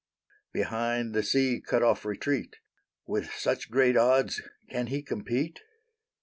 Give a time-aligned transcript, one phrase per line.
[0.51, 2.55] Behind the sea cut off retreat;
[3.05, 5.59] With such great odds can he compete?